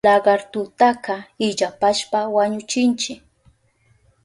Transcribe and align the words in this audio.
Lagartutaka 0.07 1.15
illapashpa 1.47 2.19
wañuchinchi. 2.35 3.13